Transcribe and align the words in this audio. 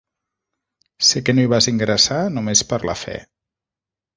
Sé 1.09 1.21
que 1.27 1.35
no 1.35 1.45
hi 1.45 1.51
vas 1.53 1.69
ingressar 1.73 2.19
només 2.39 2.65
per 2.73 2.81
la 2.91 2.97
fe. 3.03 3.19